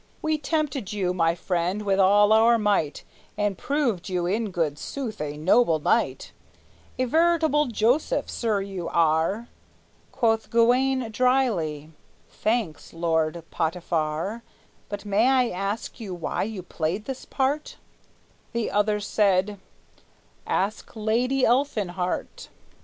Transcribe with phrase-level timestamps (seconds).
[0.23, 3.03] We tempted you, my friend, with all our might,
[3.37, 6.31] And proved you in good sooth a noble knight;
[6.97, 9.47] A veritable Joseph, sir, you are!"
[10.11, 11.91] Quoth Gawayne drily,
[12.27, 14.41] "Thanks, Lord Potiphar!
[14.89, 17.77] But may I ask you why you played this part?"
[18.53, 19.59] The other said:
[20.47, 22.49] "Ask Lady Elfinhart!"